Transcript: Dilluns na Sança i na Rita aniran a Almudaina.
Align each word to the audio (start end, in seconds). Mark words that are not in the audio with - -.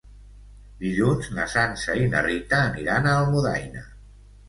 Dilluns 0.85 1.29
na 1.35 1.45
Sança 1.57 1.99
i 2.07 2.09
na 2.17 2.25
Rita 2.31 2.65
aniran 2.73 3.11
a 3.11 3.17
Almudaina. 3.23 3.89